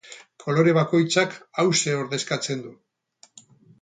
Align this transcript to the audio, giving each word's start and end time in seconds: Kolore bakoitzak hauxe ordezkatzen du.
Kolore 0.43 0.71
bakoitzak 0.77 1.35
hauxe 1.63 1.93
ordezkatzen 1.99 2.65
du. 2.67 2.73